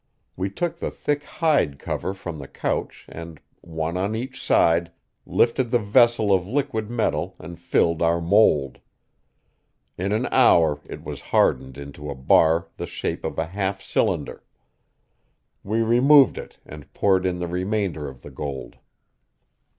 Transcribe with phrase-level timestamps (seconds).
[0.35, 4.91] We took the thick hide cover from the couch and, one on each side,
[5.27, 8.79] lifted the vessel of liquid metal and filled our mold.
[9.99, 14.43] In an hour it was hardened into a bar the shape of a half cylinder.
[15.63, 18.77] We removed it and poured in the remainder of the gold.